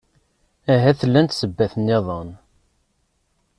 Ahat 0.73 1.01
llant 1.09 1.33
ssebbat 1.35 1.73
nniḍen. 1.79 2.29